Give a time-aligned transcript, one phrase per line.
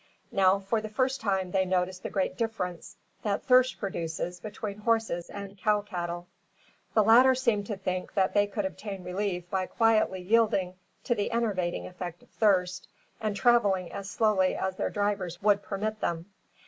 [0.31, 5.29] Now for the first time they noticed the great difference that thirst produces between horses
[5.29, 6.25] and cow cattle.
[6.95, 11.29] The latter seemed to think that they could obtain relief by quietly yielding to the
[11.29, 12.87] enervating effect of thirst,
[13.19, 16.25] and travelling as slowly as their drivers would permit them.